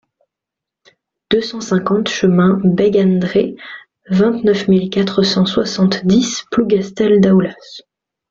[1.29, 3.55] deux cent cinquante chemin Beg an Dre,
[4.09, 7.81] vingt-neuf mille quatre cent soixante-dix Plougastel-Daoulas